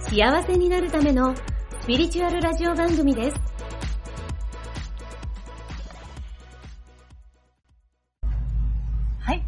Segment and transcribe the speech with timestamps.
[0.00, 1.34] 幸せになるための
[1.82, 3.36] スピリチュアルラジオ番組です。
[9.20, 9.42] はい。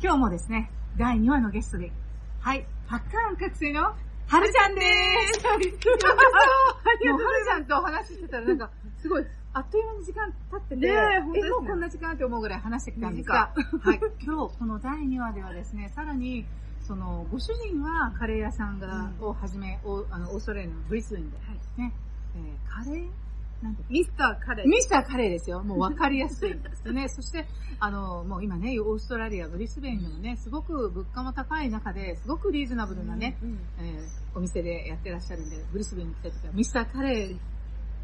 [0.00, 1.92] 今日もですね、第2話のゲストで、
[2.40, 4.84] はい、発汗覚醒のはるちゃんでー
[5.34, 5.42] す。
[5.44, 16.46] もうはるちゃんとお話ししてたらなんか、すごい、あっという間に時間経ってて、ねえ本当ですねもうこんな時間って思うぐらい話してきたんですが、はい、今日この第2話ではですね、さらに、
[16.86, 21.36] その、ご主人はカレー屋さんが、をはじめ、おあのオーストラリアのブリスベンで、
[21.78, 21.92] ね、
[22.36, 23.08] えーカレー？
[23.62, 24.68] なんてミスターカレー。
[24.68, 25.62] ミスターカレーですよ。
[25.62, 27.08] もう分かりやすいですね。
[27.10, 27.46] そして、
[27.80, 37.38] あの、もう今ね、オーストラリア、ブリスベンでもね、すごく物価も高い中で、すごくリーズナブルなね、うんえーお店でやってらっしゃるんで、ブリスベンに来た時はミスターカレー。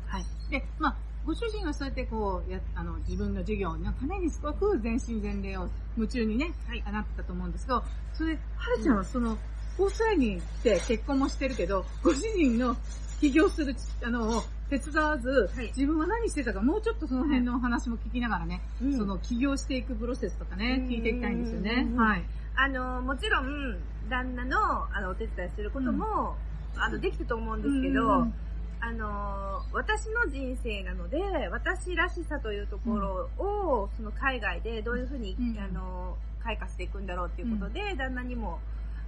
[0.07, 0.25] はい。
[0.49, 6.83] で、まあ、ご主人はそうやってこう、や、あの、自分の事業のためにすごく全身全霊を夢中にね、はい。
[6.93, 9.37] なってたと思うんですけど、それで、はるちゃんはその、
[9.79, 12.77] オーストラリアに来て結婚もしてるけど、ご主人の
[13.21, 15.67] 起業する、あの、を手伝わず、はい。
[15.77, 18.97] 自分は何してたか、もうちょっとその辺のお話も聞きながらね、うん。
[18.97, 20.89] その起業していくプロセスとかねう、ん。
[20.89, 21.87] 聞いていきたいんですよね。
[21.91, 21.95] う。
[21.95, 21.97] ん。
[21.97, 22.25] はい。
[22.57, 24.57] あの、もちろん、旦那の、
[24.93, 26.37] あの、お手伝いすることも、
[26.77, 28.35] あの、できたと思うんですけど、うん
[28.81, 31.19] あの、私の人生なので、
[31.51, 35.59] 私らしさというところを、その海外でどういうふうに、うん。
[35.59, 38.59] あの、開花していくんだろうっていうことで、旦那にも、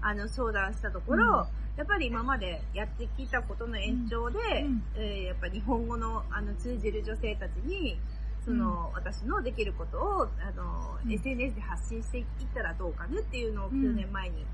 [0.02, 1.46] あの、相談したところ、
[1.78, 4.82] やっぱり今までやってきたことの延長で、うん。
[4.94, 7.98] えーやっぱ日本語のあの通じる女性たちに、
[8.44, 11.12] その、私のできることを、あの、うん。
[11.12, 13.80] SNS で発信していったらどうかねっていうのをうん。
[13.80, 14.44] 9年前に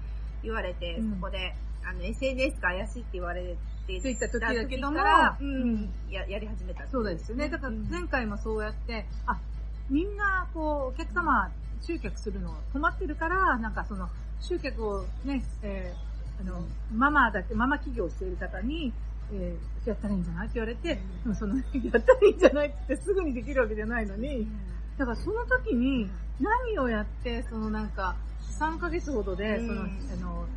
[0.44, 3.56] 言われて、うんそこで、あの、SNS が怪しいって言われ
[3.88, 4.98] て、といった時だけども
[5.40, 5.74] ううん。
[5.74, 6.86] ん、や、やり始めた。
[6.88, 7.48] そうですよね。
[7.48, 9.40] だから前回もそうやって、あ、
[9.88, 11.50] みんな、こう、お客様、
[11.80, 14.08] 集客するの困ってるから、なんかその、
[14.40, 16.08] 集客をね、えー
[16.40, 18.92] あの、ママだけ、ママ企業をしている方に、
[19.32, 24.46] えーやったらいいんじゃないって言われて、でもその、やったらいいんじゃないってすぐにできるわけじゃないのに、
[24.98, 26.10] だからその時に
[26.40, 28.16] 何をやって、そのなんか、
[28.60, 30.48] 3ヶ月ほどで、その、うんあの、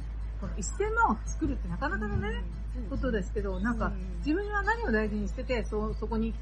[0.41, 2.44] この1000万を作るってなかなかのね、
[2.90, 6.34] ことですけど、なんかうん、自分は何を大事にしてて、そ、そこに、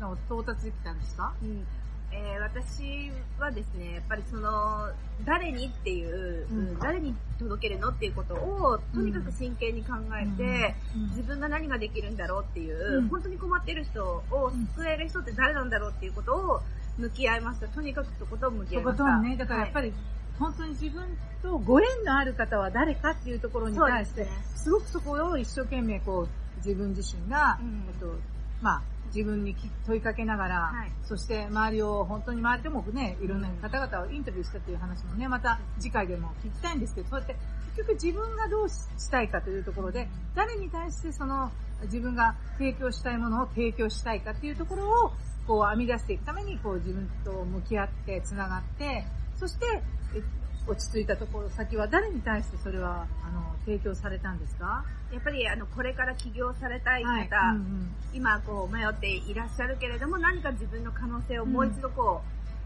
[0.00, 1.32] あの到達できたんですか？
[1.42, 1.66] うん。
[2.12, 4.88] えー私はですね、やっぱりその、
[5.24, 6.78] 誰にっていう、うん。
[6.80, 10.74] 誰に届けるのっていうことを、とにかく真剣に考えて、
[11.10, 13.08] 自分が何ができるんだろうっていう、うん。
[13.08, 16.60] 本当に困ってる人を救える人って誰なんだろうっていうことを
[16.98, 17.68] 向き合いました。
[17.68, 19.04] とにかくとことん向き合といました。
[19.04, 19.92] ことんね、だからやっぱり、
[20.40, 21.04] 本当に自分
[21.42, 27.84] とご縁のある方は誰かっていうところに対して、すごくそこを一生懸命こう、自分自身が、うん。
[27.88, 28.14] えっと、
[28.62, 28.82] まあ、
[29.14, 30.92] 自分にき問いかけながら、はい。
[31.04, 37.36] そして周りを、本当に周りでもね、いろんな方々をインタビューしたという話もね、また次回でも聞きたいんですけど、そうやって
[37.76, 41.50] 結局自分がどうしたいかというところで、誰に対してその
[41.84, 45.12] 自分が提供したいものを提供したいかっていうところを、
[45.46, 49.04] こう編み出していくために、こう自分と向き合って、つながって、
[49.40, 49.66] そして、
[50.14, 50.22] え
[50.68, 54.84] 落ち着いたところ、先は誰に対してそれは、あの、提供されたんですか？
[55.10, 57.28] やっぱりあの、これから起業されたい方、はい。
[57.56, 62.20] うん今こう迷っていらっしゃるけれども、何か自分の可能性をもう一度こ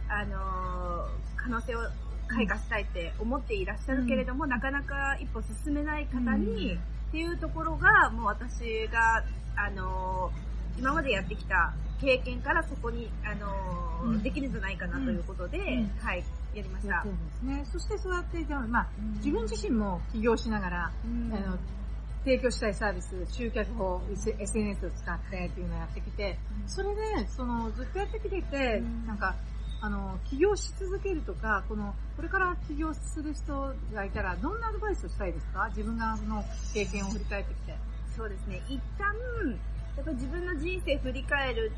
[0.09, 1.79] う、あのー可能性を
[2.27, 6.79] 開花したいって思っていらっしゃるけれども、なかなか一歩進めない方に、うん。
[6.79, 6.81] っ
[7.13, 9.23] ていうところが、もう私が、
[9.57, 15.91] あのー今までやってきた経験からそこに、あのできるんじゃないかなということで、ん。
[16.03, 17.13] はい、やりましたそう。
[17.13, 17.65] ですね。
[17.73, 18.89] そしてそうやって、じゃあまあ、
[19.19, 21.59] 自分自身も起業しながら、うんあの
[22.25, 29.37] 提供したいサービス、集客法、SNS を使ってっていうのをやってきて、それで、その、ずっとやってきてて、うんなんか、
[29.83, 35.69] あの、起業し続けるとか、この、これから起業する人がいたら、どんなアドバイスをしたいですか？
[35.69, 36.43] 自分がの
[36.73, 37.77] 経験を振り返ってきて。
[38.17, 38.63] そうですね。
[38.71, 39.05] 一旦、
[39.97, 41.73] やっぱり自分の人生振り返る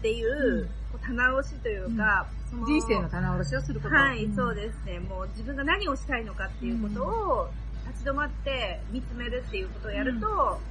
[0.00, 3.94] っていう、うんこう棚卸しというか、その人生の棚卸しをすること。
[3.94, 4.98] はい、んそうですね。
[4.98, 7.48] もう自分が何をしたいのかっていうことを、
[7.90, 10.26] 立ち止まって見つめるっていうことをやると、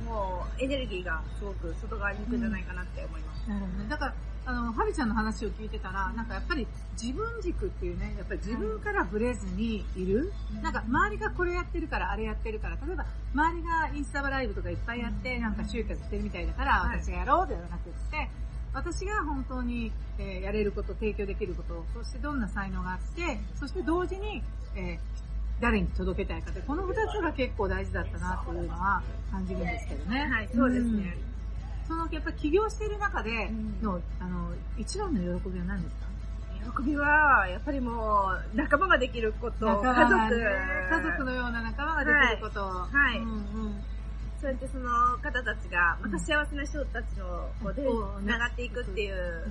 [0.06, 3.50] もうエネルギーがすごく外側に行くんじゃないかなって思います。
[3.50, 3.90] なるほどね。
[3.90, 4.14] だから、
[4.46, 6.68] あの、はるちゃんの話を聞いてたら、なんかやっぱり
[7.02, 10.34] 自分軸っていうね、やっぱり自分からブレずにいる。
[10.56, 18.30] うんなんか周りがこれやってるから、あれやってるから、例えば周りがインスタライブとかいっぱいやって、なんか集客してるみたいだから、はい私がやろうではなくって、
[18.74, 24.42] 私が本当に、えーやれること、提供できること、そしてどんな才能があって、そして同時に、
[24.75, 25.19] えー
[25.62, 30.21] 誰に届けたいかって、この二つが結構大事だったなというのは感じるんですけどね。
[30.31, 31.18] はい、そうですね。
[31.86, 33.50] そのやっぱ起業している中で
[33.81, 35.95] の、あの、一番の喜びは何です
[36.63, 36.81] か？
[36.81, 40.45] 喜びは、やっぱりもう、仲間ができること、家族、ね
[40.89, 41.24] 家族。
[41.25, 42.62] のような仲間ができること。
[42.62, 43.18] はい。
[43.19, 43.83] うんうん
[44.39, 44.89] そうやってその
[45.19, 49.44] 方たちが、また幸せな人たちの、こう、で、うん繋がっていくっていう、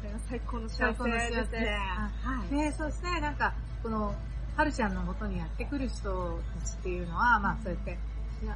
[0.00, 1.78] それが最高の幸せですね。
[2.22, 2.54] はい。
[2.54, 4.14] ねそしてなんか、この、
[4.56, 7.96] はるちゃんの元にやってくる人たちっていうのは、まあそうやって、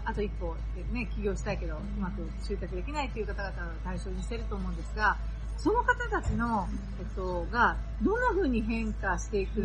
[0.05, 3.53] あと一歩でね、起業したいけど、うまく集客できないっていう方々を
[3.85, 5.17] 対象にしてると思うんですが、
[5.59, 6.67] その方たちの、
[6.99, 9.65] えっと、が、どんな風に変化していくう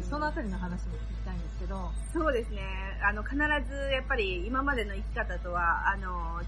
[0.00, 2.62] ん、そのあたりの話も聞きたいんですけど、そうですね。
[3.02, 3.40] あの、必ず
[3.92, 6.40] やっぱり今までの生き方とは、あの、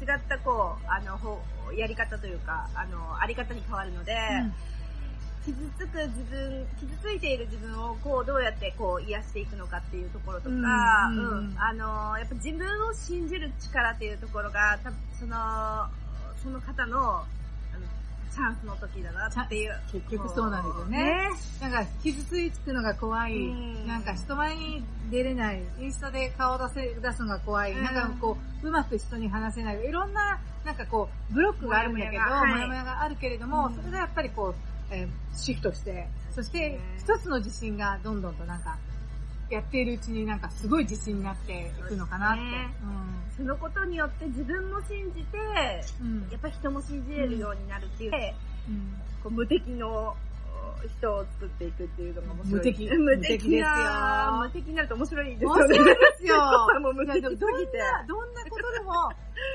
[0.00, 1.40] 違ったこう、あの、ほ
[1.74, 4.12] やり方というか、あの、あり方に変わるので、
[5.46, 11.48] 傷つく自分、傷ついている自分をこうどうやってこう癒していくのかっていうところとか、ううんんうん。
[11.50, 11.58] うん。
[11.58, 15.86] あの、やっぱ自分を信じる力っていうところが、たその、
[16.42, 17.24] その方の
[18.36, 19.74] チャンスの時だなっていう。
[19.90, 21.30] 結局そうなんですよね。
[21.62, 23.86] なんか、傷つくのが怖い、うん。
[23.86, 27.82] なんか人前に出れない、インスタで顔を出せ、出すのが怖い、うん。
[27.82, 33.00] なんかこう、うまく人に話せない、いろんな、なんかこう、ブロックがあるんだけど、もやもやが。
[33.00, 33.74] あるけれども、うん。
[33.74, 34.54] それがやっぱりこう、
[34.90, 36.80] えーシフトして、そしてね。
[36.98, 38.76] 一つの自信がどんどんとなんか、
[39.50, 42.42] やっているうちになんかすごい自信になっていくのかなって。
[42.42, 42.70] ね
[43.36, 45.38] そのことによって自分も信じて、
[46.00, 46.06] うん。
[46.06, 48.12] うんやっぱ人も信じれるようになるっていう、
[48.68, 50.16] うんこう無敵の
[50.98, 52.54] 人を作っていくっていうのが面白い。
[52.54, 55.74] 無敵無 無敵敵ですよな無敵になると面白いですよ面ね。
[55.74, 56.36] 白いですよ
[56.80, 59.12] もう無敵ぎてどんな、どんなことでも、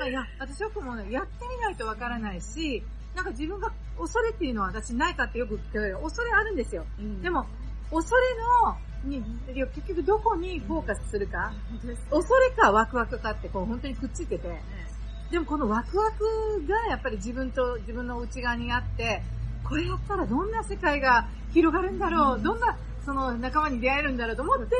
[0.08, 2.82] いや、私よくもやってみないとわからないし、
[3.14, 5.98] なんか自分が恐れっていうのは私ないかってよく聞かれる。
[5.98, 6.84] 恐れあるんですよ。
[7.22, 7.46] でも、
[7.90, 8.22] 恐れ
[8.64, 9.22] の、に、
[9.54, 11.52] いや結局どこにフォーカスするか？
[12.10, 14.48] 恐れかワクワクかってこう本当にくっついてて、
[15.30, 19.22] でもこのワクワクがやっぱり自分と自分の内側にあって、
[19.64, 24.76] これやったらどんな世界が広がるんだろう、どんなその仲間に出会えるんだろうと思って、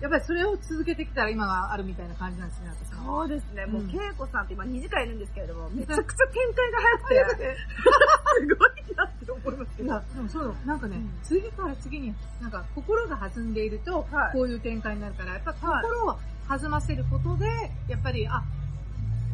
[0.00, 2.70] やっぱりそれを続けてきたら今があるみたいな感じなんですね。
[3.04, 3.66] そうですね。
[3.66, 7.56] もう、うんけいこさんって今2時間いるんですけれども、めちゃくちゃ展開が早くて、
[8.38, 9.82] すごいなって思います。
[9.82, 11.10] いや、でもそう、なんかね、うん。
[11.22, 14.32] 次から次に、なんか心が弾んでいると、はい。
[14.32, 16.18] こういう展開になるから、やっぱ心を
[16.48, 17.46] 弾ませることで、
[17.88, 18.42] やっぱり、あ、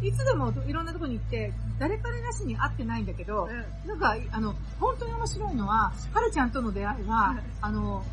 [0.03, 3.49] いつでもいろんなとこに行って、誰彼なしに会ってないんだけど、
[3.87, 7.43] なんか、あの、本当に面白いのは、はるちゃんとの出会いは、はい。
[7.63, 8.05] あの、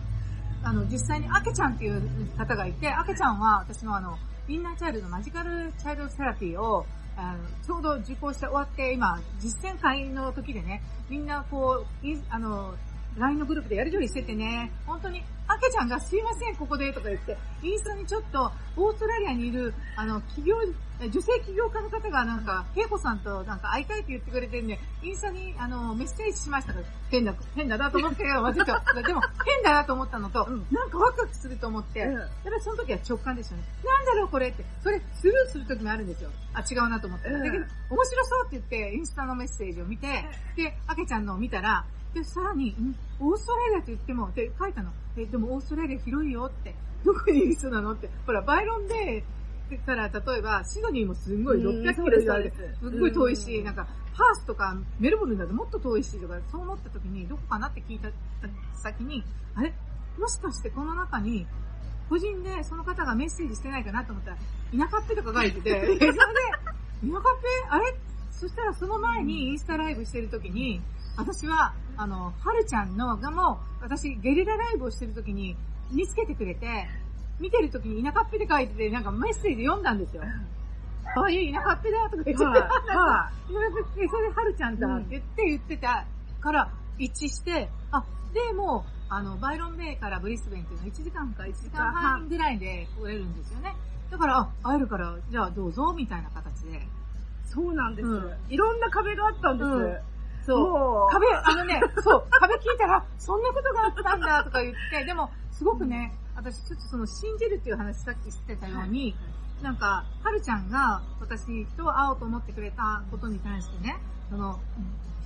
[0.63, 2.01] あの、実際にあけちゃんっていう
[2.37, 6.85] 方がいて、あけちゃんは私のあの、インナーチャイルド、マジカルチャイルドセラピーを、
[7.15, 12.75] あのちょうど受講して終わって、今、実践会の時でね、みんなこう、いあの、
[13.17, 20.55] LINE のグループでやりとりしててね、本当に、あけちゃんがすいません、ここで、とか言って、インスタにちょっと、オーストラリアにいる、あの、企業、
[20.99, 29.01] え女性起業家の方がなんか、ケイコさんとなんか会いたいって言ってくれてんで、インスタに、あの、メッセージしましたから、変だ、変だなと思って、忘れた。
[29.01, 33.63] でも、変だなと思ったのと、うんなんかワクワクすると思って、うんやっぱりその時は直感ですよね。
[33.83, 34.63] なんだろうこれって。
[34.81, 36.29] それスルーする時もあるんですよ。
[36.53, 37.29] あ、違うなと思って。
[37.29, 40.07] うんだけど、面白そうって言って、インスタのメッセージを見て、
[40.55, 42.95] で、あけちゃんのを見たら、で、さらに、ん？
[43.19, 44.91] オーストラリアと言っても、って書いたの。
[45.17, 46.75] え、でもオーストラリア広いよって。
[47.03, 48.09] どこにいる人なのって。
[48.25, 49.23] ほら、バイロンベ
[49.71, 58.09] イから、例えば、シドニーもすんごいうん600キロ以上あるすすっごい遠いし、うんなんか、パースとかメルボルンだともっと遠いしとか、そう思った時に、どこかなって聞いた
[58.75, 59.23] 先に、
[59.55, 59.73] あれ？
[60.19, 61.47] もしかしてこの中に、
[62.09, 64.37] 個人でその方がメッセージしてないかなと思ったら、
[64.87, 66.29] 田舎っぺとか書いてて、 それで、田舎っぺ？
[67.69, 67.95] あれ？
[68.31, 70.81] そしたらその前にインスタライブしてる時に、
[71.15, 75.55] 私は、あの、はるちゃんのがもう、私ゲリラライブをしてる時に
[75.91, 76.87] 見つけてくれて、
[77.39, 80.23] 見てる時に田舎っぺって書いてて、なんかメッセージ読んだんですよ。
[81.15, 86.05] ああいう田舎っぺだとか言って、は それで、それではるちゃんだって言って言ってた
[86.39, 88.03] から一致して、あ、
[88.33, 93.75] でも、あの、バイロンベイからブリスベンっていうのは1時間か1時間半ぐらいで来れるんですよね。
[94.09, 96.87] だから、あ、会えるから、じゃあどうぞ、みたいな形で。
[97.45, 99.67] そうなんです、うんいろんな壁があったんです。
[99.67, 100.12] うん
[100.45, 101.11] そう。
[101.11, 109.15] 壁、あのね、そう、壁聞いたら、そんなことがあったんだとか言って、でも、すごくね、私ちょっとその信じるっていう話さっきしてたように、
[109.61, 113.97] なんか、はるちゃんが私と会おうと思ってくれたことに対してね、
[114.29, 114.59] その、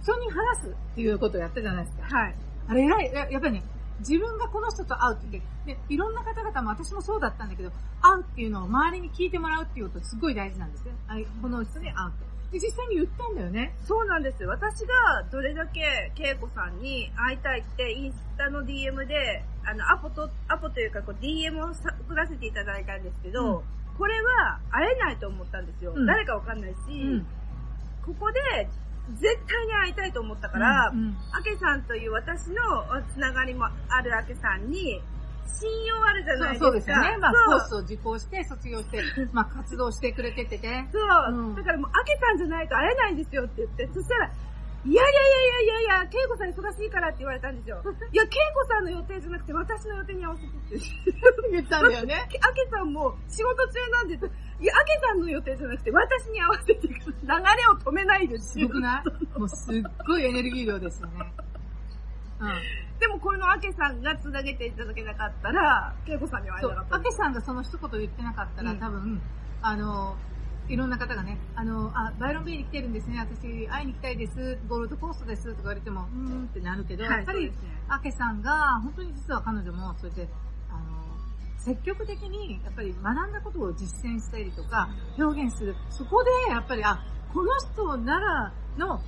[0.03, 2.17] 人に話すっていうことをやったじゃないですか。
[2.17, 2.35] はい。
[2.67, 3.63] あれ偉い、ややっぱりね、
[3.99, 7.71] 自分がこの人と会うって言って、で、いろんな方々も私もそうだったんだけど、
[8.01, 10.91] 会うっていうのを周りに聞いてもらうっていうことすごい大事なんですね。
[11.07, 12.36] あこの人に会うって。
[12.51, 13.75] で、実際に言ったんだよね。
[13.85, 14.43] そうなんです。
[14.45, 23.63] 私がどれだけ恵子さんに会いたいってインスタの DM で、あの、アポと、アポというかこう DM をさ送らせていただいたんですけど、うん
[23.97, 25.91] これは会えないと思ったんですよ。
[25.95, 27.25] うん誰かわかんないし、うん。
[28.05, 28.69] ここで
[29.15, 30.93] 絶対に会いたいと思ったから、
[31.31, 32.55] あけさんという私の
[33.11, 35.01] つながりもあるあけさんに、
[35.47, 36.65] 信用あるじゃないですか。
[36.65, 37.17] そうですよね。
[37.17, 39.01] まあ、コースを受講して、卒業して、
[39.33, 40.89] まあ、活動してくれててね。
[40.91, 44.31] そう、うんだからもう、あけさんじゃないと会えないんですよって言って、そしたら、
[44.85, 47.81] いやいやいやいやいやいや、けいこさん忙しいからって言われたんですよ。
[48.13, 50.87] いや、けいこさんの予定じゃなくて私の予定に合わせてって。
[51.51, 52.15] 言ったんだよね。
[52.41, 54.31] あけさんも仕事中なんです。
[54.59, 56.87] いや、あけさんの予定じゃなくて私に合わせて。
[56.87, 56.97] 流れ
[57.69, 59.03] を止めないですすごくな
[59.35, 59.39] い？
[59.39, 61.33] もうすっごいエネルギー量ですよね。
[62.39, 62.99] うん。
[62.99, 66.95] でもこれのあけさんが繋げていただけなかったら、けいこさんには会えなかっ、た。
[66.95, 68.79] あけさんがその一言言ってなかったら、うん。
[68.79, 69.21] 多分、
[69.61, 70.15] あの、
[70.69, 80.29] いろんな方がね、あの、あ、バイロンビーに来てるんですね、私会いに行きたいです、ゴールドコーストですとか言われても、うーんってなるけど、はいやっぱりそうですね、あけさんが、本当に実は彼女も、そうやって、
[80.69, 81.17] あの、
[81.57, 85.75] 積極的に、やっぱり学んだことを実践したりとか、表現する。
[85.89, 86.99] そこで、やっぱり、あ、
[87.33, 89.01] この人ならの、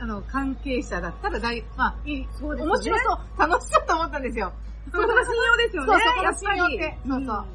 [0.00, 2.72] あの、関係者だったら大、まあ、いい、そうですよね。
[2.72, 4.52] 面白そう、楽しそうと思ったんですよ。
[4.92, 5.92] そこが信用ですよね。
[5.92, 6.58] そうそこがやっぱり。
[6.58, 6.98] 信用って。
[7.08, 7.18] そうそう。
[7.18, 7.46] うん。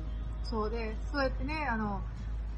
[0.43, 2.01] そうで、そうやってね、あの、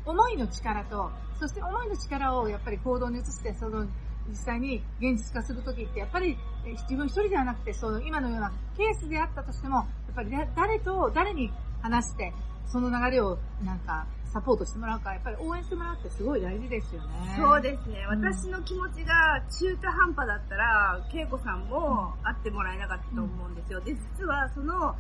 [0.05, 3.85] 思いの力と、そして思いの力をやっぱり行動に移して、その、
[4.27, 11.51] 実際に現実化するときって、やっぱりえ自分一人ではなくて、その今のようなケースであったとしても、やっぱりだ誰と、誰に
[11.81, 12.33] 話して、
[12.67, 17.07] その流れをなんかサポートしてもらうか、やっぱり応援してもらうってすごい大事ですよね。
[17.37, 18.03] そうですね。
[18.09, 23.79] うん私の気持ちが中途半端だったら、恵子さんも会ってもらえなかったと思うんですよ。
[23.81, 24.95] で、実はその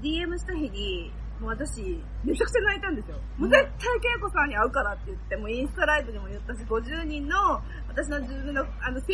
[0.00, 1.10] DM した日に、
[1.40, 3.16] もう私、めちゃくちゃ泣いたんですよ。
[3.38, 3.70] もう絶対
[4.16, 9.12] 恵子さんに会うからって言って、もうインスタライブでも言ったし、50人の、私の自分の、あの、ツ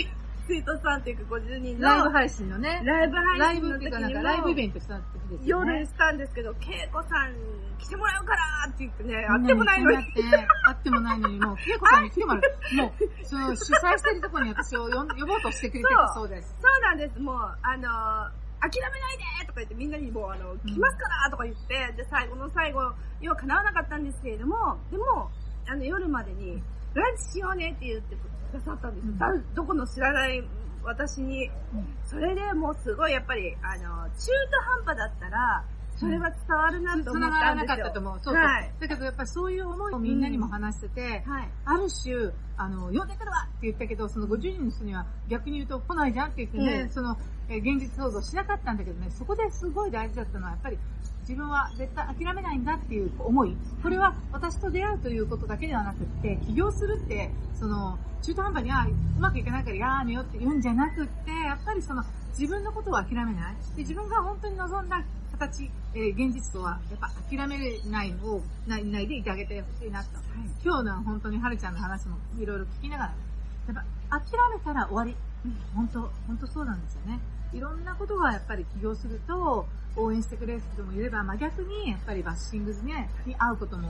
[0.50, 5.72] イツイートさんっていうか50人の、ライブ配信のね、ライブライ配信の時にもかライブイベントした時ですよね。
[5.74, 7.34] 夜したんですけど、恵子さん
[7.78, 9.96] 来てもらうからって言ってね、み会んってもないのに。
[9.96, 10.02] 会
[10.74, 12.76] ってもないのに、もう、恵子さんに来てもらう。
[12.76, 16.54] もう、その、主催してるところに私を呼ぼうとしてくれてたそうです。
[16.60, 17.20] そうなんです。
[17.20, 18.30] もう、あの
[18.60, 22.92] 諦めないでとか言ってみんなにもう、あの、来ますからとか言って、で、最後の最後、
[23.22, 25.30] 要は叶わなかったんですけれども、でも、
[25.66, 28.16] あの、夜までに、ランチしようねって言って
[28.50, 29.12] くださったんですよ。
[29.12, 30.42] うんだどこの知らない
[30.82, 31.50] 私に。
[32.04, 35.64] それでもうすごいやっぱり、あの、中途半端だったら、
[35.96, 37.66] それは伝わるなと思ったんですよ。
[37.66, 38.20] なかったと思う。
[38.22, 38.42] そうそう。
[38.42, 38.72] はい。
[38.80, 41.48] だけどやっぱりそういう思いをみんなにも話してて、はい。
[41.66, 47.16] ある種、あの、呼んでくるわって言ったけど、その50人の人には逆に言うと来ないじゃんって言ってね、うんその、
[47.48, 50.78] えー現実想像しなかったんだけどね、そこですごい大事だったのは、やっぱり
[51.30, 53.56] 自分は絶対諦めないんだっていう思い。
[53.80, 62.02] これは私と出会うということだけではなくって、起業するって、その、中途半端に、あうまくいかないからやめようって言うんじゃなくって、やっぱりその、
[62.36, 63.54] 自分のことを諦めない。
[63.76, 65.04] で、自分が本当に望んだ
[65.38, 70.10] 形、えー現実とは、やっぱ諦めないを、ない、ないでいてあげてほしいなと。
[70.64, 73.14] 今日の本当にはるちゃんの話もいろいろ聞きながら、
[73.68, 74.26] やっぱ諦
[74.58, 75.14] めたら終わり。
[75.74, 77.20] 本当、本当そうなんですよね。
[77.52, 79.66] いろんなことがやっぱり起業すると、
[79.96, 83.88] 応援してくれる人もいれば、まあ、逆にやっぱりバッシングね、に会うことも、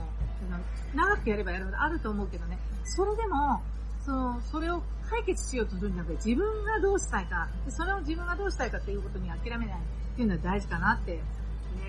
[0.95, 3.61] 長くやればやるほどあると思うけどね、それでも、
[4.03, 11.21] その、それを解決しようとするんじゃなくて、自分がどうしたいか、でそれを自分がどうしたいかっていうことに諦めないっていうのは大事かなって、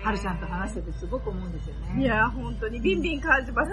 [0.03, 2.01] はるちゃんと話しててすごく思うんですよね。
[2.01, 3.71] いや、本当にビンビン感じます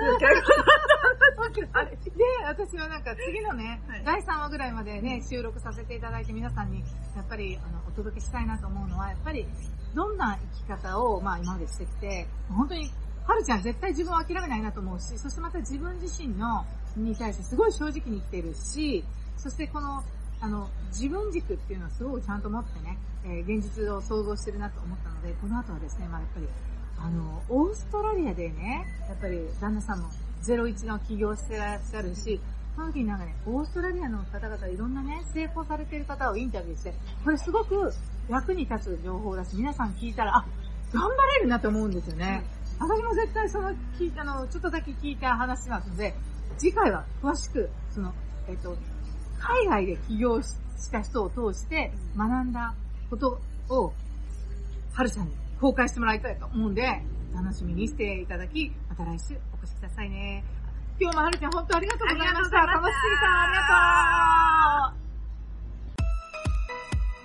[1.44, 1.85] よ、結構。
[1.85, 6.80] で、私はなんか次のね、はい第3話ぐらいまでね、収録させていただいて皆さんに、
[7.16, 9.47] やっぱり、あの、お届けしたいなと思うのは、やっぱり、
[9.94, 12.90] どんな生き方を、まあ今までしてきて、本当に、
[13.26, 16.64] はるちゃん絶対自分を諦めないなと思うし、そしてまた自分自身の、
[16.97, 19.04] に対してすごい正直に生きてるし、
[19.37, 20.02] そしてこの、
[20.40, 26.49] あの、自分軸っていうのはすごくちゃんと持ってね、えー現実を想像してるなと思ったので、この後はですね、まあやっぱり、
[26.99, 30.09] あの、オーストラリアでね、やっぱり旦那さんも
[30.42, 32.40] 01の起業してらっしゃるし、
[32.75, 36.94] その時になんかね、オーストラリアの方々いろんなね、成功されてる方をインタビューして、
[37.25, 37.92] これすごく
[38.28, 40.47] 役に立つ情報だし、皆さん聞いたら、あ、
[40.92, 42.42] 頑張れるなと思うんですよね。
[42.78, 46.14] 私も絶対その聞いたの、ちょっとだけ聞いた話なので、
[46.56, 48.12] 次回は詳しく、その、
[48.49, 48.76] えっ、と、
[49.38, 52.75] 海外で起業した人を通して学んだ
[53.11, 53.92] ことを、
[54.92, 57.02] はるちゃんに公開してもらいたいと思うんで、
[57.34, 60.44] 楽しみにしていただき、また来週お越しくださいね。
[61.00, 62.44] 今日もはるちゃん本当ありがとうございました。
[62.44, 63.42] した楽しすぎた。
[63.42, 63.58] ありが
[64.94, 65.00] とう。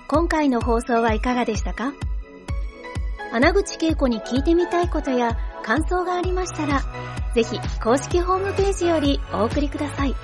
[0.08, 1.94] 今回の放送はいかがでしたか？
[3.34, 6.82] 穴口恵子に聞いてみたいことや感想がありましたら、
[7.34, 10.16] ぜひ公式ホームページよりお送りください。